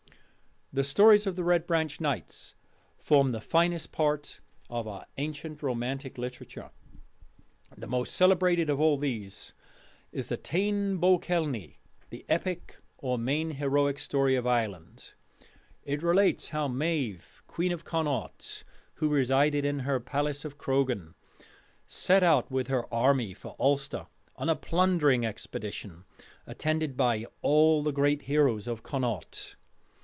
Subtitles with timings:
[0.73, 2.55] The stories of the Red Branch Knights
[2.97, 4.39] form the finest part
[4.69, 6.69] of our ancient Romantic Literature.
[7.75, 9.51] The most celebrated of all these
[10.13, 11.75] is the Táin bo Quelnĕ,
[12.09, 15.13] the epic or main heroic story of Ireland.
[15.83, 18.63] It relates how Maive, queen of Connaught,
[18.93, 21.15] who resided in her palace of Croghan,
[21.85, 24.07] set out with her army for Ulster
[24.37, 26.05] on a plundering expedition,
[26.47, 29.57] attended by all the great heroes of Connaught.